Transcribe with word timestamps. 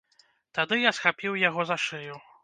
Тады 0.57 0.79
я 0.89 0.93
схапіў 0.99 1.37
яго 1.49 1.61
за 1.73 1.77
шыю. 1.85 2.17